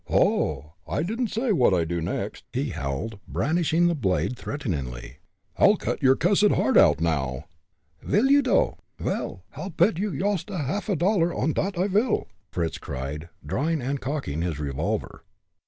[0.09, 0.73] "Oho!
[0.87, 5.17] I didn't say what I'd do next!" he howled, brandishing the blade, threateningly.
[5.57, 7.45] "I'll cut your cussed heart out now."
[8.01, 8.79] "Vil you, dough?
[8.97, 13.29] Vel, I'll pet you yoost apout a half dollar, on dot, I vil!" Fritz cried,
[13.45, 15.23] drawing and cocking his revolver.